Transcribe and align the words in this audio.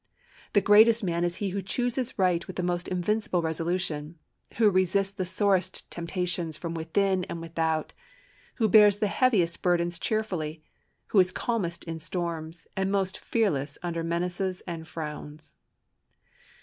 The 0.53 0.61
greatest 0.65 1.03
man 1.03 1.23
is 1.23 1.35
he 1.35 1.49
who 1.49 1.61
chooses 1.61 2.17
right 2.17 2.47
with 2.47 2.55
the 2.55 2.63
most 2.63 2.87
invincible 2.87 3.43
resolution; 3.43 4.17
who 4.57 4.71
resists 4.71 5.11
the 5.11 5.25
sorest 5.25 5.91
temptations 5.91 6.57
from 6.57 6.73
within 6.73 7.23
and 7.25 7.39
without; 7.39 7.93
who 8.55 8.67
bears 8.67 8.97
the 8.97 9.05
heaviest 9.05 9.61
burdens 9.61 9.99
cheerfully; 9.99 10.63
who 11.09 11.19
is 11.19 11.31
calmest 11.31 11.83
in 11.83 11.99
storms, 11.99 12.65
and 12.75 12.91
most 12.91 13.15
fearless 13.19 13.77
under 13.83 14.03
menaces 14.03 14.61
and 14.65 14.87
frowns. 14.87 15.53